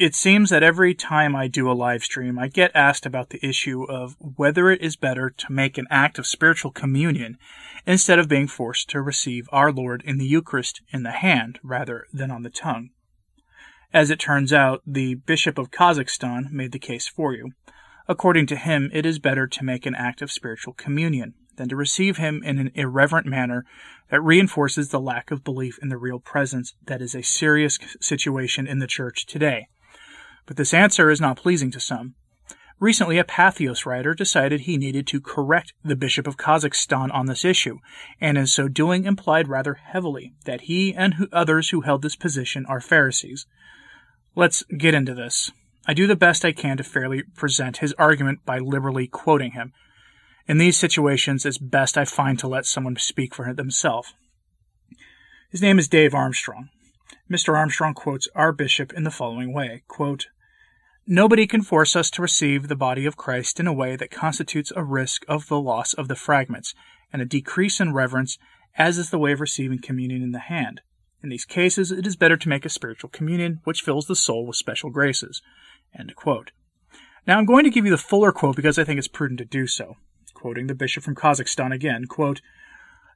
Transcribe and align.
It 0.00 0.14
seems 0.14 0.48
that 0.48 0.62
every 0.62 0.94
time 0.94 1.36
I 1.36 1.46
do 1.46 1.70
a 1.70 1.76
live 1.76 2.02
stream, 2.02 2.38
I 2.38 2.48
get 2.48 2.70
asked 2.74 3.04
about 3.04 3.28
the 3.28 3.46
issue 3.46 3.82
of 3.84 4.16
whether 4.18 4.70
it 4.70 4.80
is 4.80 4.96
better 4.96 5.28
to 5.28 5.52
make 5.52 5.76
an 5.76 5.86
act 5.90 6.18
of 6.18 6.26
spiritual 6.26 6.70
communion 6.70 7.36
instead 7.86 8.18
of 8.18 8.26
being 8.26 8.46
forced 8.46 8.88
to 8.88 9.02
receive 9.02 9.46
our 9.52 9.70
Lord 9.70 10.02
in 10.06 10.16
the 10.16 10.24
Eucharist 10.24 10.80
in 10.90 11.02
the 11.02 11.10
hand 11.10 11.58
rather 11.62 12.06
than 12.14 12.30
on 12.30 12.44
the 12.44 12.48
tongue. 12.48 12.88
As 13.92 14.08
it 14.08 14.18
turns 14.18 14.54
out, 14.54 14.80
the 14.86 15.16
Bishop 15.16 15.58
of 15.58 15.70
Kazakhstan 15.70 16.50
made 16.50 16.72
the 16.72 16.78
case 16.78 17.06
for 17.06 17.34
you. 17.34 17.50
According 18.08 18.46
to 18.46 18.56
him, 18.56 18.88
it 18.94 19.04
is 19.04 19.18
better 19.18 19.46
to 19.48 19.64
make 19.66 19.84
an 19.84 19.94
act 19.94 20.22
of 20.22 20.32
spiritual 20.32 20.72
communion 20.72 21.34
than 21.56 21.68
to 21.68 21.76
receive 21.76 22.16
him 22.16 22.40
in 22.42 22.56
an 22.58 22.70
irreverent 22.74 23.26
manner 23.26 23.66
that 24.10 24.22
reinforces 24.22 24.88
the 24.88 24.98
lack 24.98 25.30
of 25.30 25.44
belief 25.44 25.78
in 25.82 25.90
the 25.90 25.98
real 25.98 26.20
presence 26.20 26.72
that 26.86 27.02
is 27.02 27.14
a 27.14 27.20
serious 27.20 27.78
situation 28.00 28.66
in 28.66 28.78
the 28.78 28.86
church 28.86 29.26
today. 29.26 29.68
But 30.46 30.56
this 30.56 30.74
answer 30.74 31.10
is 31.10 31.20
not 31.20 31.36
pleasing 31.36 31.70
to 31.72 31.80
some. 31.80 32.14
Recently, 32.80 33.18
a 33.18 33.24
Patheos 33.24 33.84
writer 33.84 34.14
decided 34.14 34.62
he 34.62 34.78
needed 34.78 35.06
to 35.08 35.20
correct 35.20 35.74
the 35.84 35.94
Bishop 35.94 36.26
of 36.26 36.38
Kazakhstan 36.38 37.12
on 37.12 37.26
this 37.26 37.44
issue, 37.44 37.78
and 38.22 38.38
in 38.38 38.46
so 38.46 38.68
doing 38.68 39.04
implied 39.04 39.48
rather 39.48 39.74
heavily 39.74 40.32
that 40.46 40.62
he 40.62 40.94
and 40.94 41.28
others 41.30 41.68
who 41.68 41.82
held 41.82 42.00
this 42.00 42.16
position 42.16 42.64
are 42.66 42.80
Pharisees. 42.80 43.44
Let's 44.34 44.62
get 44.78 44.94
into 44.94 45.14
this. 45.14 45.50
I 45.86 45.92
do 45.92 46.06
the 46.06 46.16
best 46.16 46.42
I 46.42 46.52
can 46.52 46.78
to 46.78 46.82
fairly 46.82 47.22
present 47.22 47.78
his 47.78 47.92
argument 47.94 48.46
by 48.46 48.58
liberally 48.58 49.06
quoting 49.06 49.52
him. 49.52 49.74
In 50.48 50.56
these 50.56 50.78
situations, 50.78 51.44
it's 51.44 51.58
best 51.58 51.98
I 51.98 52.06
find 52.06 52.38
to 52.38 52.48
let 52.48 52.64
someone 52.64 52.96
speak 52.96 53.34
for 53.34 53.52
themselves. 53.52 54.14
His 55.50 55.60
name 55.60 55.78
is 55.78 55.88
Dave 55.88 56.14
Armstrong. 56.14 56.70
Mr. 57.30 57.56
Armstrong 57.56 57.94
quotes 57.94 58.28
our 58.34 58.52
bishop 58.52 58.92
in 58.92 59.04
the 59.04 59.10
following 59.10 59.52
way 59.52 59.82
quote, 59.86 60.26
Nobody 61.06 61.46
can 61.46 61.62
force 61.62 61.94
us 61.94 62.10
to 62.10 62.22
receive 62.22 62.68
the 62.68 62.76
body 62.76 63.06
of 63.06 63.16
Christ 63.16 63.60
in 63.60 63.66
a 63.66 63.72
way 63.72 63.96
that 63.96 64.10
constitutes 64.10 64.72
a 64.74 64.84
risk 64.84 65.24
of 65.28 65.46
the 65.48 65.60
loss 65.60 65.94
of 65.94 66.08
the 66.08 66.16
fragments 66.16 66.74
and 67.12 67.22
a 67.22 67.26
decrease 67.26 67.80
in 67.80 67.94
reverence, 67.94 68.38
as 68.76 68.98
is 68.98 69.10
the 69.10 69.18
way 69.18 69.32
of 69.32 69.40
receiving 69.40 69.80
communion 69.80 70.22
in 70.22 70.32
the 70.32 70.38
hand. 70.38 70.80
In 71.22 71.28
these 71.28 71.44
cases, 71.44 71.92
it 71.92 72.06
is 72.06 72.16
better 72.16 72.36
to 72.36 72.48
make 72.48 72.64
a 72.64 72.70
spiritual 72.70 73.10
communion 73.10 73.60
which 73.64 73.82
fills 73.82 74.06
the 74.06 74.16
soul 74.16 74.46
with 74.46 74.56
special 74.56 74.90
graces. 74.90 75.42
Now, 77.26 77.38
I'm 77.38 77.44
going 77.44 77.64
to 77.64 77.70
give 77.70 77.84
you 77.84 77.90
the 77.90 77.98
fuller 77.98 78.32
quote 78.32 78.56
because 78.56 78.78
I 78.78 78.84
think 78.84 78.98
it's 78.98 79.08
prudent 79.08 79.38
to 79.38 79.44
do 79.44 79.66
so. 79.66 79.96
Quoting 80.34 80.66
the 80.66 80.74
bishop 80.74 81.02
from 81.02 81.14
Kazakhstan 81.14 81.74
again, 81.74 82.06
quote, 82.06 82.40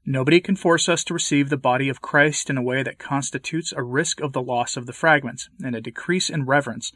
Nobody 0.06 0.40
can 0.40 0.54
force 0.54 0.86
us 0.88 1.02
to 1.04 1.14
receive 1.14 1.48
the 1.48 1.56
body 1.56 1.88
of 1.88 2.02
Christ 2.02 2.50
in 2.50 2.58
a 2.58 2.62
way 2.62 2.82
that 2.82 2.98
constitutes 2.98 3.72
a 3.72 3.82
risk 3.82 4.20
of 4.20 4.34
the 4.34 4.42
loss 4.42 4.76
of 4.76 4.84
the 4.84 4.92
fragments 4.92 5.48
and 5.64 5.74
a 5.74 5.80
decrease 5.80 6.28
in 6.28 6.44
reverence, 6.44 6.92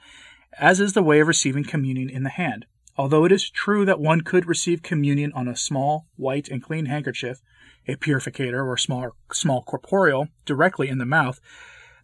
as 0.58 0.78
is 0.78 0.92
the 0.92 1.02
way 1.02 1.20
of 1.20 1.28
receiving 1.28 1.64
communion 1.64 2.10
in 2.10 2.22
the 2.22 2.28
hand. 2.28 2.66
Although 2.98 3.24
it 3.24 3.32
is 3.32 3.48
true 3.48 3.86
that 3.86 4.00
one 4.00 4.20
could 4.20 4.46
receive 4.46 4.82
communion 4.82 5.32
on 5.32 5.48
a 5.48 5.56
small, 5.56 6.06
white, 6.16 6.48
and 6.48 6.62
clean 6.62 6.86
handkerchief, 6.86 7.40
a 7.86 7.96
purificator 7.96 8.66
or 8.66 8.76
small, 8.76 9.12
small 9.32 9.62
corporal, 9.62 10.28
directly 10.44 10.88
in 10.88 10.98
the 10.98 11.06
mouth, 11.06 11.40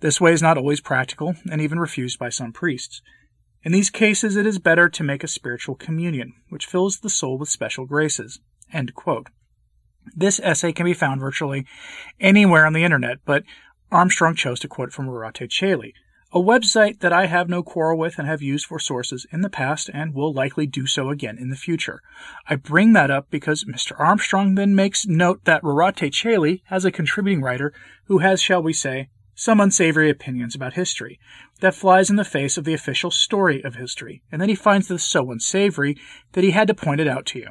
this 0.00 0.20
way 0.20 0.32
is 0.32 0.40
not 0.40 0.56
always 0.56 0.80
practical 0.80 1.34
and 1.50 1.60
even 1.60 1.78
refused 1.78 2.18
by 2.18 2.30
some 2.30 2.52
priests. 2.52 3.02
In 3.62 3.72
these 3.72 3.90
cases, 3.90 4.36
it 4.36 4.46
is 4.46 4.58
better 4.58 4.88
to 4.88 5.04
make 5.04 5.22
a 5.22 5.28
spiritual 5.28 5.74
communion, 5.74 6.32
which 6.48 6.66
fills 6.66 7.00
the 7.00 7.10
soul 7.10 7.36
with 7.36 7.50
special 7.50 7.84
graces. 7.84 8.40
This 10.14 10.40
essay 10.42 10.72
can 10.72 10.84
be 10.84 10.94
found 10.94 11.20
virtually 11.20 11.66
anywhere 12.20 12.66
on 12.66 12.72
the 12.72 12.84
internet, 12.84 13.18
but 13.24 13.44
Armstrong 13.90 14.34
chose 14.34 14.60
to 14.60 14.68
quote 14.68 14.92
from 14.92 15.06
Rorate 15.06 15.48
Caeli, 15.48 15.94
a 16.32 16.40
website 16.40 16.98
that 16.98 17.12
I 17.12 17.26
have 17.26 17.48
no 17.48 17.62
quarrel 17.62 17.96
with 17.96 18.18
and 18.18 18.26
have 18.26 18.42
used 18.42 18.66
for 18.66 18.80
sources 18.80 19.24
in 19.30 19.42
the 19.42 19.48
past 19.48 19.88
and 19.94 20.12
will 20.12 20.32
likely 20.32 20.66
do 20.66 20.84
so 20.84 21.10
again 21.10 21.38
in 21.38 21.50
the 21.50 21.56
future. 21.56 22.00
I 22.48 22.56
bring 22.56 22.92
that 22.94 23.10
up 23.10 23.30
because 23.30 23.64
Mr. 23.64 23.98
Armstrong 23.98 24.56
then 24.56 24.74
makes 24.74 25.06
note 25.06 25.44
that 25.44 25.62
Rorate 25.62 26.10
Caeli 26.12 26.62
has 26.66 26.84
a 26.84 26.90
contributing 26.90 27.40
writer 27.40 27.72
who 28.06 28.18
has, 28.18 28.42
shall 28.42 28.60
we 28.60 28.72
say, 28.72 29.10
some 29.36 29.60
unsavory 29.60 30.10
opinions 30.10 30.54
about 30.54 30.74
history 30.74 31.20
that 31.60 31.74
flies 31.74 32.10
in 32.10 32.16
the 32.16 32.24
face 32.24 32.56
of 32.56 32.64
the 32.64 32.74
official 32.74 33.10
story 33.10 33.62
of 33.62 33.76
history, 33.76 34.22
and 34.32 34.40
then 34.40 34.48
he 34.48 34.54
finds 34.54 34.88
this 34.88 35.04
so 35.04 35.30
unsavory 35.30 35.96
that 36.32 36.44
he 36.44 36.50
had 36.50 36.68
to 36.68 36.74
point 36.74 37.00
it 37.00 37.08
out 37.08 37.26
to 37.26 37.38
you. 37.38 37.48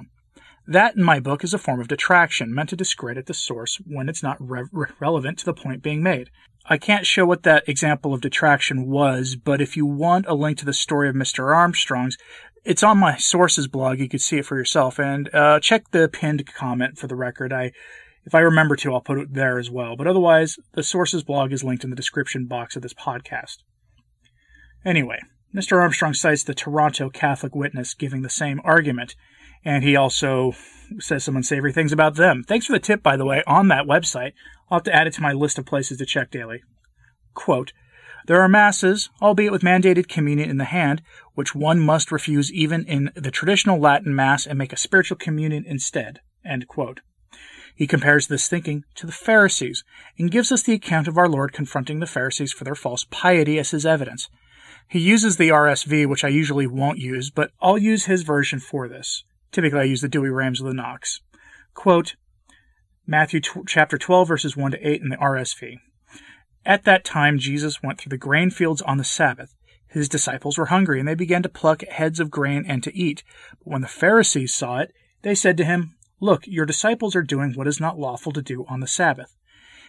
That, 0.67 0.95
in 0.95 1.03
my 1.03 1.19
book, 1.19 1.43
is 1.43 1.53
a 1.53 1.57
form 1.57 1.81
of 1.81 1.87
detraction 1.87 2.53
meant 2.53 2.69
to 2.69 2.75
discredit 2.75 3.25
the 3.25 3.33
source 3.33 3.81
when 3.85 4.07
it's 4.07 4.23
not 4.23 4.37
re- 4.39 4.65
relevant 4.99 5.39
to 5.39 5.45
the 5.45 5.53
point 5.53 5.83
being 5.83 6.01
made. 6.01 6.29
I 6.65 6.77
can't 6.77 7.05
show 7.05 7.25
what 7.25 7.43
that 7.43 7.67
example 7.67 8.13
of 8.13 8.21
detraction 8.21 8.89
was, 8.89 9.35
but 9.35 9.59
if 9.59 9.75
you 9.75 9.85
want 9.85 10.25
a 10.27 10.33
link 10.33 10.57
to 10.59 10.65
the 10.65 10.71
story 10.71 11.09
of 11.09 11.15
Mr. 11.15 11.53
Armstrong's, 11.53 12.17
it's 12.63 12.83
on 12.83 12.97
my 12.97 13.17
sources 13.17 13.67
blog. 13.67 13.99
You 13.99 14.07
can 14.07 14.19
see 14.19 14.37
it 14.37 14.45
for 14.45 14.57
yourself. 14.57 14.97
And 14.97 15.33
uh, 15.35 15.59
check 15.59 15.91
the 15.91 16.07
pinned 16.07 16.45
comment 16.53 16.97
for 16.97 17.07
the 17.07 17.15
record. 17.15 17.51
I, 17.51 17.73
if 18.25 18.33
I 18.33 18.39
remember 18.39 18.77
to, 18.77 18.93
I'll 18.93 19.01
put 19.01 19.19
it 19.19 19.33
there 19.33 19.59
as 19.59 19.69
well. 19.69 19.97
But 19.97 20.07
otherwise, 20.07 20.57
the 20.73 20.83
sources 20.83 21.23
blog 21.23 21.51
is 21.51 21.65
linked 21.65 21.83
in 21.83 21.89
the 21.89 21.95
description 21.97 22.45
box 22.45 22.77
of 22.77 22.81
this 22.81 22.93
podcast. 22.93 23.57
Anyway, 24.85 25.19
Mr. 25.53 25.79
Armstrong 25.79 26.13
cites 26.13 26.43
the 26.43 26.53
Toronto 26.53 27.09
Catholic 27.09 27.53
Witness 27.53 27.93
giving 27.93 28.21
the 28.21 28.29
same 28.29 28.61
argument, 28.63 29.15
and 29.65 29.83
he 29.83 29.95
also 29.95 30.53
says 30.99 31.23
some 31.23 31.35
unsavory 31.35 31.73
things 31.73 31.91
about 31.91 32.15
them. 32.15 32.43
Thanks 32.43 32.65
for 32.65 32.73
the 32.73 32.79
tip, 32.79 33.01
by 33.01 33.17
the 33.17 33.25
way, 33.25 33.43
on 33.47 33.67
that 33.69 33.85
website. 33.85 34.33
I'll 34.69 34.77
have 34.77 34.83
to 34.83 34.95
add 34.95 35.07
it 35.07 35.13
to 35.13 35.21
my 35.21 35.33
list 35.33 35.57
of 35.57 35.65
places 35.65 35.97
to 35.97 36.05
check 36.05 36.31
daily. 36.31 36.61
Quote, 37.33 37.73
there 38.25 38.41
are 38.41 38.47
masses, 38.47 39.09
albeit 39.21 39.51
with 39.51 39.63
mandated 39.63 40.07
communion 40.07 40.49
in 40.49 40.57
the 40.57 40.63
hand, 40.63 41.01
which 41.33 41.53
one 41.53 41.79
must 41.79 42.11
refuse 42.11 42.51
even 42.53 42.85
in 42.85 43.11
the 43.15 43.31
traditional 43.31 43.79
Latin 43.79 44.15
Mass 44.15 44.47
and 44.47 44.57
make 44.57 44.71
a 44.71 44.77
spiritual 44.77 45.17
communion 45.17 45.65
instead. 45.67 46.21
End 46.45 46.67
quote. 46.67 47.01
He 47.75 47.87
compares 47.87 48.27
this 48.27 48.47
thinking 48.47 48.83
to 48.95 49.05
the 49.05 49.11
Pharisees 49.11 49.83
and 50.17 50.31
gives 50.31 50.51
us 50.51 50.63
the 50.63 50.73
account 50.73 51.07
of 51.07 51.17
our 51.17 51.27
Lord 51.27 51.51
confronting 51.51 51.99
the 51.99 52.05
Pharisees 52.05 52.53
for 52.53 52.63
their 52.63 52.75
false 52.75 53.05
piety 53.09 53.59
as 53.59 53.71
his 53.71 53.85
evidence. 53.85 54.29
He 54.87 54.99
uses 54.99 55.35
the 55.35 55.49
RSV, 55.49 56.07
which 56.07 56.23
I 56.23 56.29
usually 56.29 56.67
won't 56.67 56.99
use, 56.99 57.29
but 57.29 57.51
I'll 57.61 57.77
use 57.77 58.05
his 58.05 58.21
version 58.21 58.59
for 58.59 58.87
this. 58.87 59.23
Typically, 59.53 59.79
I 59.79 59.83
use 59.83 60.01
the 60.01 60.09
Douay-Rheims 60.09 60.59
of 60.59 60.67
the 60.67 60.73
Knox. 60.73 61.21
Quote, 61.75 62.15
Matthew 63.05 63.39
chapter 63.67 63.97
12, 63.97 64.27
verses 64.27 64.57
1 64.57 64.71
to 64.71 64.89
8 64.89 65.01
in 65.01 65.09
the 65.09 65.17
RSV. 65.17 65.77
At 66.65 66.85
that 66.85 67.05
time, 67.05 67.37
Jesus 67.37 67.83
went 67.83 67.99
through 67.99 68.09
the 68.09 68.17
grain 68.17 68.49
fields 68.49 68.81
on 68.81 68.97
the 68.97 69.03
Sabbath. 69.03 69.53
His 69.87 70.09
disciples 70.09 70.57
were 70.57 70.67
hungry, 70.67 70.99
and 70.99 71.07
they 71.07 71.13
began 71.13 71.43
to 71.43 71.49
pluck 71.49 71.83
heads 71.83 72.19
of 72.19 72.31
grain 72.31 72.65
and 72.67 72.81
to 72.83 72.97
eat. 72.97 73.23
But 73.59 73.67
when 73.67 73.81
the 73.81 73.87
Pharisees 73.87 74.55
saw 74.55 74.79
it, 74.79 74.91
they 75.21 75.35
said 75.35 75.57
to 75.57 75.65
him, 75.65 75.95
Look, 76.19 76.47
your 76.47 76.65
disciples 76.65 77.15
are 77.15 77.21
doing 77.21 77.53
what 77.53 77.67
is 77.67 77.79
not 77.79 77.99
lawful 77.99 78.31
to 78.31 78.41
do 78.41 78.65
on 78.67 78.79
the 78.79 78.87
Sabbath. 78.87 79.37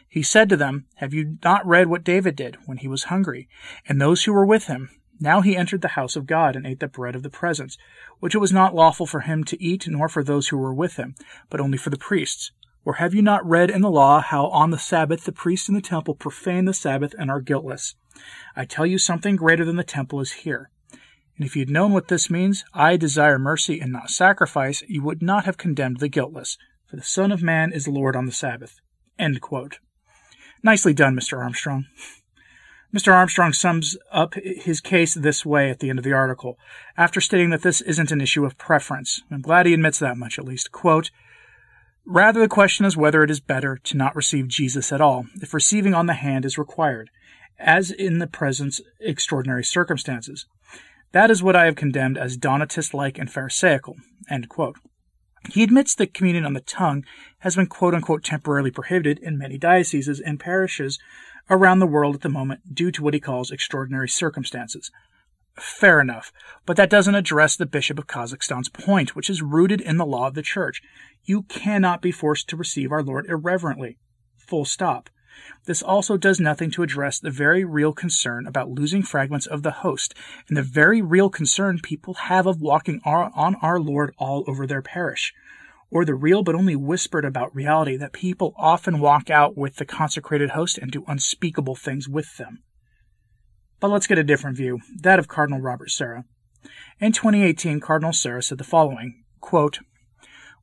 He 0.08 0.22
said 0.22 0.50
to 0.50 0.56
them, 0.58 0.84
Have 0.96 1.14
you 1.14 1.38
not 1.42 1.66
read 1.66 1.86
what 1.86 2.04
David 2.04 2.36
did 2.36 2.58
when 2.66 2.78
he 2.78 2.88
was 2.88 3.04
hungry, 3.04 3.48
and 3.88 3.98
those 3.98 4.24
who 4.24 4.34
were 4.34 4.44
with 4.44 4.66
him? 4.66 4.90
Now 5.20 5.40
he 5.40 5.56
entered 5.56 5.82
the 5.82 5.88
house 5.88 6.16
of 6.16 6.26
God 6.26 6.56
and 6.56 6.66
ate 6.66 6.80
the 6.80 6.88
bread 6.88 7.14
of 7.14 7.22
the 7.22 7.30
presence, 7.30 7.78
which 8.20 8.34
it 8.34 8.38
was 8.38 8.52
not 8.52 8.74
lawful 8.74 9.06
for 9.06 9.20
him 9.20 9.44
to 9.44 9.62
eat, 9.62 9.86
nor 9.86 10.08
for 10.08 10.24
those 10.24 10.48
who 10.48 10.58
were 10.58 10.74
with 10.74 10.96
him, 10.96 11.14
but 11.50 11.60
only 11.60 11.78
for 11.78 11.90
the 11.90 11.96
priests. 11.96 12.50
Or 12.84 12.94
have 12.94 13.14
you 13.14 13.22
not 13.22 13.48
read 13.48 13.70
in 13.70 13.80
the 13.80 13.90
law 13.90 14.20
how 14.20 14.48
on 14.48 14.70
the 14.70 14.78
Sabbath 14.78 15.24
the 15.24 15.32
priests 15.32 15.68
in 15.68 15.74
the 15.74 15.80
temple 15.80 16.14
profane 16.14 16.64
the 16.66 16.74
Sabbath 16.74 17.14
and 17.18 17.30
are 17.30 17.40
guiltless? 17.40 17.94
I 18.54 18.64
tell 18.64 18.86
you 18.86 18.98
something 18.98 19.36
greater 19.36 19.64
than 19.64 19.76
the 19.76 19.84
temple 19.84 20.20
is 20.20 20.32
here. 20.32 20.70
And 21.36 21.46
if 21.46 21.56
you 21.56 21.60
had 21.60 21.70
known 21.70 21.92
what 21.92 22.08
this 22.08 22.30
means, 22.30 22.64
I 22.74 22.96
desire 22.96 23.38
mercy 23.38 23.80
and 23.80 23.92
not 23.92 24.10
sacrifice, 24.10 24.82
you 24.86 25.02
would 25.02 25.22
not 25.22 25.46
have 25.46 25.56
condemned 25.56 25.98
the 25.98 26.08
guiltless, 26.08 26.58
for 26.86 26.96
the 26.96 27.02
Son 27.02 27.32
of 27.32 27.42
Man 27.42 27.72
is 27.72 27.88
Lord 27.88 28.14
on 28.14 28.26
the 28.26 28.32
Sabbath. 28.32 28.76
Nicely 30.62 30.94
done, 30.94 31.16
Mr. 31.16 31.38
Armstrong. 31.38 31.86
Mr. 32.94 33.12
Armstrong 33.12 33.52
sums 33.52 33.96
up 34.12 34.34
his 34.34 34.80
case 34.80 35.14
this 35.14 35.44
way 35.44 35.68
at 35.68 35.80
the 35.80 35.90
end 35.90 35.98
of 35.98 36.04
the 36.04 36.12
article, 36.12 36.56
after 36.96 37.20
stating 37.20 37.50
that 37.50 37.62
this 37.62 37.80
isn't 37.80 38.12
an 38.12 38.20
issue 38.20 38.44
of 38.44 38.56
preference. 38.56 39.20
I'm 39.32 39.40
glad 39.40 39.66
he 39.66 39.74
admits 39.74 39.98
that 39.98 40.16
much, 40.16 40.38
at 40.38 40.44
least. 40.44 40.70
Quote, 40.70 41.10
Rather, 42.06 42.38
the 42.38 42.48
question 42.48 42.84
is 42.84 42.96
whether 42.96 43.24
it 43.24 43.30
is 43.30 43.40
better 43.40 43.76
to 43.82 43.96
not 43.96 44.14
receive 44.14 44.46
Jesus 44.46 44.92
at 44.92 45.00
all, 45.00 45.26
if 45.42 45.52
receiving 45.52 45.92
on 45.92 46.06
the 46.06 46.14
hand 46.14 46.44
is 46.44 46.58
required, 46.58 47.10
as 47.58 47.90
in 47.90 48.18
the 48.18 48.26
present 48.28 48.78
extraordinary 49.00 49.64
circumstances. 49.64 50.46
That 51.10 51.30
is 51.30 51.42
what 51.42 51.56
I 51.56 51.64
have 51.64 51.76
condemned 51.76 52.18
as 52.18 52.36
Donatist 52.36 52.94
like 52.94 53.18
and 53.18 53.32
Pharisaical. 53.32 53.96
He 55.48 55.62
admits 55.62 55.94
that 55.96 56.14
communion 56.14 56.44
on 56.44 56.54
the 56.54 56.60
tongue 56.60 57.04
has 57.38 57.56
been 57.56 57.66
quote 57.66 57.94
unquote 57.94 58.22
temporarily 58.22 58.70
prohibited 58.70 59.18
in 59.18 59.38
many 59.38 59.58
dioceses 59.58 60.20
and 60.20 60.38
parishes 60.40 60.98
around 61.50 61.78
the 61.78 61.86
world 61.86 62.14
at 62.14 62.20
the 62.22 62.28
moment 62.28 62.74
due 62.74 62.90
to 62.90 63.02
what 63.02 63.14
he 63.14 63.20
calls 63.20 63.50
extraordinary 63.50 64.08
circumstances. 64.08 64.90
Fair 65.56 66.00
enough, 66.00 66.32
but 66.66 66.76
that 66.76 66.90
doesn't 66.90 67.14
address 67.14 67.54
the 67.54 67.66
Bishop 67.66 67.98
of 67.98 68.08
Kazakhstan's 68.08 68.68
point, 68.68 69.14
which 69.14 69.30
is 69.30 69.40
rooted 69.40 69.80
in 69.80 69.98
the 69.98 70.06
law 70.06 70.26
of 70.26 70.34
the 70.34 70.42
Church. 70.42 70.82
You 71.24 71.42
cannot 71.42 72.02
be 72.02 72.10
forced 72.10 72.48
to 72.48 72.56
receive 72.56 72.90
our 72.90 73.02
Lord 73.02 73.26
irreverently. 73.26 73.98
Full 74.36 74.64
stop. 74.64 75.10
This 75.66 75.82
also 75.82 76.16
does 76.16 76.40
nothing 76.40 76.70
to 76.72 76.82
address 76.82 77.18
the 77.18 77.30
very 77.30 77.64
real 77.64 77.92
concern 77.92 78.46
about 78.46 78.70
losing 78.70 79.02
fragments 79.02 79.46
of 79.46 79.62
the 79.62 79.70
host 79.70 80.14
and 80.48 80.56
the 80.56 80.62
very 80.62 81.02
real 81.02 81.30
concern 81.30 81.78
people 81.82 82.14
have 82.14 82.46
of 82.46 82.60
walking 82.60 83.00
on 83.04 83.54
our 83.56 83.80
Lord 83.80 84.14
all 84.18 84.44
over 84.46 84.66
their 84.66 84.82
parish, 84.82 85.32
or 85.94 86.04
the 86.04 86.14
real 86.14 86.42
but 86.42 86.56
only 86.56 86.74
whispered 86.74 87.24
about 87.24 87.54
reality 87.54 87.96
that 87.96 88.12
people 88.12 88.52
often 88.58 88.98
walk 88.98 89.30
out 89.30 89.56
with 89.56 89.76
the 89.76 89.86
consecrated 89.86 90.50
host 90.50 90.76
and 90.76 90.90
do 90.90 91.04
unspeakable 91.06 91.76
things 91.76 92.08
with 92.08 92.36
them. 92.36 92.58
But 93.78 93.92
let's 93.92 94.08
get 94.08 94.18
a 94.18 94.24
different 94.24 94.56
view, 94.56 94.80
that 95.02 95.20
of 95.20 95.28
Cardinal 95.28 95.60
Robert 95.60 95.90
Sarah. 95.90 96.24
In 96.98 97.12
2018, 97.12 97.78
Cardinal 97.78 98.12
Sarah 98.12 98.42
said 98.42 98.58
the 98.58 98.64
following 98.64 99.22
quote, 99.40 99.78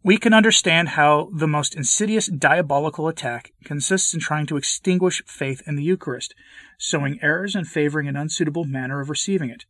we 0.03 0.17
can 0.17 0.33
understand 0.33 0.89
how 0.89 1.29
the 1.31 1.47
most 1.47 1.75
insidious 1.75 2.25
diabolical 2.25 3.07
attack 3.07 3.53
consists 3.63 4.13
in 4.13 4.19
trying 4.19 4.47
to 4.47 4.57
extinguish 4.57 5.23
faith 5.27 5.61
in 5.65 5.75
the 5.75 5.83
Eucharist, 5.83 6.33
sowing 6.77 7.19
errors 7.21 7.55
and 7.55 7.67
favoring 7.67 8.07
an 8.07 8.17
unsuitable 8.17 8.65
manner 8.65 8.99
of 8.99 9.09
receiving 9.09 9.49
it. 9.49 9.63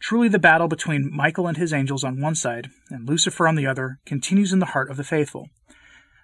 Truly, 0.00 0.28
the 0.28 0.38
battle 0.38 0.68
between 0.68 1.10
Michael 1.12 1.46
and 1.46 1.56
his 1.56 1.72
angels 1.72 2.04
on 2.04 2.20
one 2.20 2.34
side 2.34 2.68
and 2.90 3.08
Lucifer 3.08 3.48
on 3.48 3.54
the 3.56 3.66
other 3.66 3.98
continues 4.04 4.52
in 4.52 4.58
the 4.58 4.66
heart 4.66 4.90
of 4.90 4.96
the 4.96 5.04
faithful. 5.04 5.48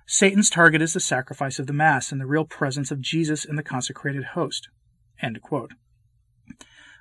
Satan's 0.07 0.51
target 0.51 0.83
is 0.83 0.93
the 0.93 1.01
sacrifice 1.01 1.59
of 1.59 1.67
the 1.67 1.73
Mass 1.73 2.13
and 2.13 2.21
the 2.21 2.27
real 2.27 2.45
presence 2.45 2.91
of 2.91 3.01
Jesus 3.01 3.45
in 3.45 3.57
the 3.57 3.63
consecrated 3.63 4.25
host. 4.35 4.69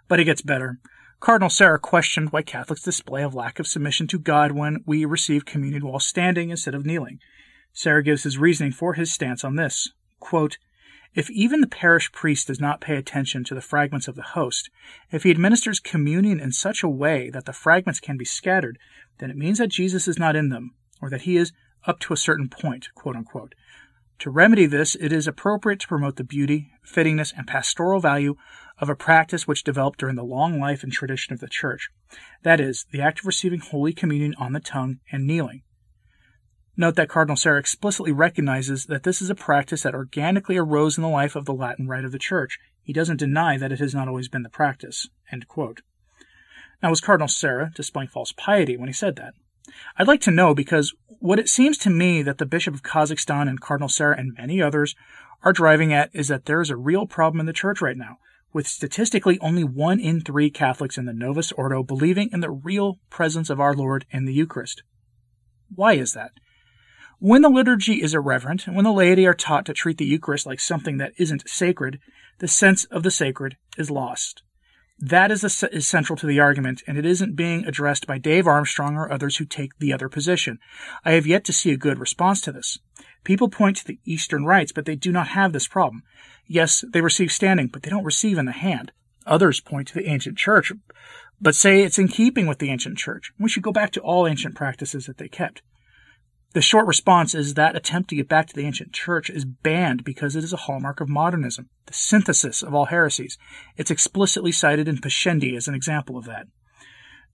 But 0.08 0.20
it 0.20 0.26
gets 0.26 0.42
better. 0.42 0.80
Cardinal 1.20 1.50
Sarah 1.50 1.80
questioned 1.80 2.32
why 2.32 2.42
Catholics 2.42 2.82
display 2.82 3.22
a 3.22 3.30
lack 3.30 3.60
of 3.60 3.68
submission 3.68 4.08
to 4.08 4.18
God 4.18 4.54
when 4.54 4.84
we 4.86 5.06
receive 5.06 5.46
communion 5.46 5.86
while 5.86 6.00
standing 6.00 6.50
instead 6.50 6.74
of 6.74 6.86
kneeling. 6.86 7.20
Sarah 7.74 8.04
gives 8.04 8.24
his 8.24 8.38
reasoning 8.38 8.72
for 8.72 8.94
his 8.94 9.12
stance 9.12 9.44
on 9.44 9.56
this. 9.56 9.92
Quote, 10.20 10.58
if 11.14 11.30
even 11.30 11.62
the 11.62 11.68
parish 11.68 12.12
priest 12.12 12.48
does 12.48 12.60
not 12.60 12.82
pay 12.82 12.96
attention 12.96 13.44
to 13.44 13.56
the 13.56 13.62
fragments 13.62 14.08
of 14.08 14.16
the 14.16 14.22
host, 14.22 14.70
if 15.12 15.24
he 15.24 15.32
administers 15.32 15.80
communion 15.80 16.40
in 16.40 16.52
such 16.52 16.84
a 16.84 16.90
way 16.90 17.30
that 17.30 17.46
the 17.46 17.54
fragments 17.54 18.00
can 18.00 18.18
be 18.18 18.26
scattered, 18.26 18.78
then 19.18 19.30
it 19.30 19.38
means 19.38 19.58
that 19.58 19.70
Jesus 19.70 20.08
is 20.08 20.18
not 20.18 20.36
in 20.36 20.50
them, 20.50 20.74
or 21.02 21.10
that 21.10 21.24
he 21.24 21.36
is 21.36 21.52
up 21.86 22.00
to 22.00 22.14
a 22.14 22.18
certain 22.18 22.48
point. 22.48 22.88
To 24.20 24.30
remedy 24.30 24.68
this, 24.68 24.96
it 24.96 25.12
is 25.12 25.28
appropriate 25.28 25.80
to 25.80 25.88
promote 25.88 26.16
the 26.16 26.24
beauty, 26.24 26.72
fittingness, 26.86 27.34
and 27.36 27.48
pastoral 27.48 28.00
value 28.00 28.36
of 28.80 28.88
a 28.88 28.96
practice 28.96 29.48
which 29.48 29.64
developed 29.64 30.00
during 30.00 30.16
the 30.16 30.24
long 30.24 30.60
life 30.60 30.84
and 30.84 30.92
tradition 30.92 31.34
of 31.34 31.40
the 31.40 31.48
Church. 31.50 31.90
That 32.44 32.60
is, 32.60 32.86
the 32.92 33.02
act 33.02 33.20
of 33.20 33.26
receiving 33.26 33.60
Holy 33.60 33.94
Communion 33.94 34.36
on 34.38 34.54
the 34.54 34.60
tongue 34.60 35.00
and 35.12 35.26
kneeling. 35.26 35.64
Note 36.78 36.96
that 36.96 37.10
Cardinal 37.10 37.36
Sarah 37.36 37.60
explicitly 37.60 38.12
recognizes 38.12 38.86
that 38.86 39.04
this 39.04 39.22
is 39.22 39.30
a 39.30 39.36
practice 39.36 39.84
that 39.84 39.94
organically 39.94 40.58
arose 40.58 40.98
in 40.98 41.02
the 41.04 41.10
life 41.10 41.36
of 41.36 41.46
the 41.46 41.54
Latin 41.54 41.88
Rite 41.88 42.06
of 42.06 42.12
the 42.12 42.20
Church. 42.20 42.58
He 42.82 42.94
doesn't 42.94 43.18
deny 43.18 43.58
that 43.58 43.72
it 43.72 43.80
has 43.80 43.94
not 43.94 44.08
always 44.08 44.30
been 44.30 44.44
the 44.44 44.50
practice. 44.50 45.08
Now, 46.82 46.90
was 46.90 47.02
Cardinal 47.02 47.28
Sarah 47.28 47.72
displaying 47.76 48.10
false 48.10 48.32
piety 48.32 48.78
when 48.78 48.88
he 48.88 48.94
said 48.94 49.18
that? 49.18 49.34
I'd 49.98 50.08
like 50.08 50.22
to 50.22 50.32
know 50.32 50.56
because 50.56 50.94
what 51.20 51.40
it 51.40 51.50
seems 51.50 51.78
to 51.80 51.90
me 51.90 52.22
that 52.24 52.38
the 52.38 52.46
Bishop 52.46 52.74
of 52.74 52.84
Kazakhstan 52.84 53.48
and 53.48 53.62
Cardinal 53.62 53.90
Sarah 53.90 54.18
and 54.18 54.34
many 54.38 54.62
others 54.62 54.96
are 55.44 55.54
driving 55.54 55.94
at 55.94 56.10
is 56.14 56.30
that 56.30 56.46
there 56.46 56.62
is 56.62 56.70
a 56.70 56.76
real 56.76 57.06
problem 57.06 57.40
in 57.40 57.46
the 57.46 57.54
church 57.54 57.82
right 57.82 57.98
now, 57.98 58.18
with 58.54 58.68
statistically 58.68 59.40
only 59.40 59.64
one 59.64 60.00
in 60.00 60.22
three 60.22 60.50
Catholics 60.50 60.98
in 60.98 61.06
the 61.06 61.14
Novus 61.14 61.52
Ordo 61.52 61.84
believing 61.84 62.30
in 62.32 62.40
the 62.40 62.52
real 62.52 63.00
presence 63.10 63.50
of 63.50 63.60
our 63.60 63.74
Lord 63.74 64.06
in 64.12 64.26
the 64.26 64.34
Eucharist. 64.34 64.84
Why 65.74 65.94
is 65.94 66.14
that? 66.14 66.32
When 67.24 67.44
the 67.44 67.50
liturgy 67.50 68.02
is 68.02 68.16
irreverent, 68.16 68.66
and 68.66 68.76
when 68.76 68.84
the 68.84 68.92
laity 68.92 69.28
are 69.28 69.36
taught 69.36 69.68
to 69.68 69.74
treat 69.74 70.00
the 70.00 70.08
Eucharist 70.08 70.48
like 70.48 70.60
something 70.60 70.98
that 70.98 71.14
isn't 71.20 71.48
sacred, 71.48 72.00
the 72.40 72.48
sense 72.48 72.86
of 72.86 73.04
the 73.04 73.12
sacred 73.12 73.58
is 73.78 73.92
lost. 73.92 74.42
That 74.98 75.30
is, 75.30 75.44
is 75.66 75.86
central 75.86 76.18
to 76.18 76.26
the 76.26 76.40
argument, 76.40 76.82
and 76.88 76.98
it 76.98 77.06
isn't 77.06 77.36
being 77.36 77.64
addressed 77.66 78.08
by 78.08 78.18
Dave 78.18 78.48
Armstrong 78.48 78.96
or 78.96 79.12
others 79.12 79.38
who 79.38 79.46
take 79.46 79.78
the 79.78 79.94
other 79.94 80.10
position. 80.10 80.58
I 81.06 81.12
have 81.12 81.28
yet 81.28 81.44
to 81.44 81.54
see 81.54 81.70
a 81.70 81.78
good 81.78 82.00
response 82.00 82.42
to 82.42 82.52
this. 82.52 82.80
People 83.24 83.50
point 83.50 83.78
to 83.78 83.86
the 83.86 84.00
Eastern 84.04 84.46
rites, 84.46 84.72
but 84.72 84.86
they 84.86 84.96
do 84.96 85.12
not 85.12 85.28
have 85.28 85.54
this 85.54 85.68
problem. 85.68 86.02
Yes, 86.48 86.84
they 86.92 87.02
receive 87.02 87.32
standing, 87.32 87.68
but 87.68 87.84
they 87.84 87.92
don't 87.92 88.04
receive 88.04 88.40
in 88.40 88.46
the 88.46 88.52
hand. 88.52 88.94
Others 89.28 89.62
point 89.62 89.90
to 89.90 89.94
the 89.94 90.08
ancient 90.08 90.40
church, 90.40 90.72
but 91.40 91.54
say 91.54 91.84
it's 91.84 92.00
in 92.00 92.08
keeping 92.08 92.48
with 92.48 92.58
the 92.58 92.72
ancient 92.72 92.98
church. 92.98 93.32
We 93.38 93.48
should 93.48 93.62
go 93.62 93.72
back 93.72 93.92
to 93.92 94.02
all 94.02 94.26
ancient 94.26 94.56
practices 94.56 95.06
that 95.06 95.20
they 95.20 95.28
kept. 95.28 95.62
The 96.54 96.62
short 96.62 96.86
response 96.86 97.34
is 97.34 97.54
that 97.54 97.78
attempt 97.78 98.10
to 98.10 98.16
get 98.16 98.28
back 98.28 98.48
to 98.48 98.56
the 98.56 98.66
ancient 98.66 98.92
church 98.92 99.30
is 99.30 99.46
banned 99.46 100.04
because 100.04 100.36
it 100.36 100.44
is 100.44 100.52
a 100.52 100.58
hallmark 100.58 101.00
of 101.00 101.08
modernism, 101.08 101.70
the 101.86 101.94
synthesis 101.94 102.62
of 102.62 102.74
all 102.74 102.86
heresies. 102.86 103.38
It's 103.78 103.92
explicitly 103.92 104.52
cited 104.52 104.88
in 104.88 104.98
Pascendi 104.98 105.56
as 105.56 105.70
an 105.70 105.76
example 105.76 106.18
of 106.18 106.26
that. 106.26 106.48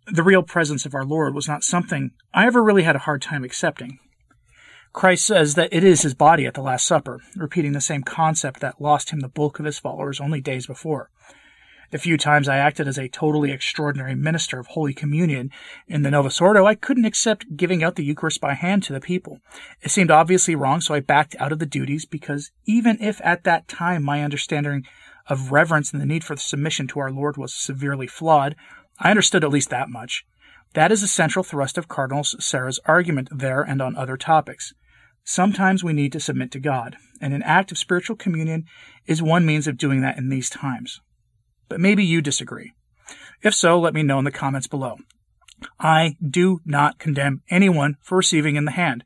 The 0.05 0.23
real 0.23 0.43
presence 0.43 0.85
of 0.85 0.93
our 0.93 1.03
Lord 1.03 1.33
was 1.33 1.47
not 1.47 1.63
something 1.63 2.11
I 2.33 2.45
ever 2.45 2.63
really 2.63 2.83
had 2.83 2.95
a 2.95 2.99
hard 2.99 3.21
time 3.23 3.43
accepting. 3.43 3.97
Christ 4.93 5.25
says 5.25 5.55
that 5.55 5.73
it 5.73 5.83
is 5.83 6.03
his 6.03 6.13
body 6.13 6.45
at 6.45 6.53
the 6.53 6.61
Last 6.61 6.85
Supper, 6.85 7.19
repeating 7.35 7.73
the 7.73 7.81
same 7.81 8.03
concept 8.03 8.61
that 8.61 8.81
lost 8.81 9.09
him 9.09 9.19
the 9.19 9.27
bulk 9.27 9.59
of 9.59 9.65
his 9.65 9.79
followers 9.79 10.21
only 10.21 10.41
days 10.41 10.67
before. 10.67 11.09
The 11.89 11.97
few 11.97 12.17
times 12.17 12.49
I 12.49 12.57
acted 12.57 12.85
as 12.89 12.97
a 12.97 13.07
totally 13.07 13.49
extraordinary 13.49 14.13
minister 14.13 14.59
of 14.59 14.67
Holy 14.67 14.93
Communion 14.93 15.51
in 15.87 16.01
the 16.01 16.11
Novus 16.11 16.41
Ordo, 16.41 16.65
I 16.65 16.75
couldn't 16.75 17.05
accept 17.05 17.55
giving 17.55 17.81
out 17.81 17.95
the 17.95 18.03
Eucharist 18.03 18.41
by 18.41 18.55
hand 18.55 18.83
to 18.83 18.93
the 18.93 18.99
people. 18.99 19.39
It 19.81 19.91
seemed 19.91 20.11
obviously 20.11 20.53
wrong, 20.53 20.81
so 20.81 20.93
I 20.93 20.99
backed 20.99 21.37
out 21.39 21.53
of 21.53 21.59
the 21.59 21.65
duties 21.65 22.05
because 22.05 22.51
even 22.65 22.97
if 22.99 23.21
at 23.23 23.45
that 23.45 23.69
time 23.69 24.03
my 24.03 24.21
understanding 24.21 24.85
of 25.27 25.53
reverence 25.53 25.93
and 25.93 26.01
the 26.01 26.05
need 26.05 26.25
for 26.25 26.35
submission 26.35 26.87
to 26.89 26.99
our 26.99 27.09
Lord 27.09 27.37
was 27.37 27.53
severely 27.53 28.07
flawed, 28.07 28.57
I 28.99 29.09
understood 29.09 29.45
at 29.45 29.51
least 29.51 29.69
that 29.69 29.89
much. 29.89 30.25
That 30.73 30.91
is 30.91 30.99
the 30.99 31.07
central 31.07 31.43
thrust 31.43 31.77
of 31.77 31.87
Cardinal 31.87 32.25
Sarah's 32.25 32.81
argument 32.83 33.29
there 33.31 33.61
and 33.61 33.81
on 33.81 33.95
other 33.95 34.17
topics. 34.17 34.73
Sometimes 35.23 35.85
we 35.85 35.93
need 35.93 36.11
to 36.11 36.19
submit 36.19 36.51
to 36.51 36.59
God, 36.59 36.97
and 37.21 37.33
an 37.33 37.43
act 37.43 37.71
of 37.71 37.77
spiritual 37.77 38.17
communion 38.17 38.65
is 39.05 39.21
one 39.21 39.45
means 39.45 39.67
of 39.67 39.77
doing 39.77 40.01
that 40.01 40.17
in 40.17 40.27
these 40.27 40.49
times 40.49 40.99
but 41.69 41.79
maybe 41.79 42.03
you 42.03 42.21
disagree. 42.21 42.73
If 43.41 43.53
so, 43.53 43.79
let 43.79 43.93
me 43.93 44.03
know 44.03 44.19
in 44.19 44.25
the 44.25 44.31
comments 44.31 44.67
below. 44.67 44.97
I 45.79 46.17
do 46.25 46.59
not 46.65 46.99
condemn 46.99 47.41
anyone 47.49 47.97
for 48.01 48.17
receiving 48.17 48.55
in 48.55 48.65
the 48.65 48.71
hand. 48.71 49.03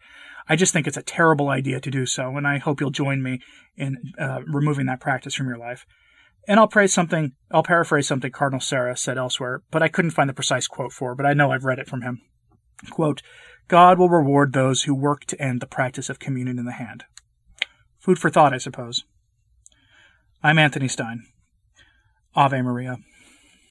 I 0.48 0.56
just 0.56 0.74
think 0.74 0.88
it's 0.88 0.98
a 0.98 1.04
terrible 1.04 1.50
idea 1.50 1.80
to 1.80 1.92
do 1.92 2.06
so, 2.06 2.36
and 2.36 2.48
I 2.48 2.58
hope 2.58 2.81
you'll 2.81 2.92
join 2.92 3.24
me 3.24 3.40
in 3.78 4.13
uh, 4.19 4.42
removing 4.46 4.86
that 4.88 5.00
practice 5.00 5.34
from 5.36 5.48
your 5.48 5.58
life. 5.58 5.86
And 6.48 6.60
I'll 6.60 6.68
praise 6.68 6.94
something, 6.94 7.34
I'll 7.51 7.63
paraphrase 7.63 8.08
something 8.08 8.32
Cardinal 8.32 8.60
Sarah 8.60 8.98
said 8.98 9.18
elsewhere, 9.18 9.62
but 9.72 9.84
I 9.84 9.88
couldn't 9.88 10.12
find 10.12 10.30
the 10.30 10.34
precise 10.34 10.68
quote 10.68 10.91
for, 10.91 11.15
but 11.15 11.25
I 11.25 11.34
know 11.34 11.51
I've 11.51 11.65
read 11.65 11.80
it 11.80 11.88
from 11.88 12.01
him. 12.01 12.22
Quote, 12.89 13.22
God 13.68 14.00
will 14.00 14.10
reward 14.10 14.51
those 14.51 14.84
who 14.84 14.96
work 14.96 15.25
to 15.25 15.41
end 15.41 15.62
the 15.62 15.68
practice 15.68 16.10
of 16.10 16.20
communion 16.20 16.58
in 16.58 16.65
the 16.65 16.74
hand. 16.74 17.06
Food 18.00 18.18
for 18.18 18.30
thought, 18.30 18.53
I 18.53 18.58
suppose. 18.58 19.06
I'm 20.44 20.58
Anthony 20.58 20.88
Stine. 20.88 21.27
Ave 22.36 22.62
Maria. 22.62 22.98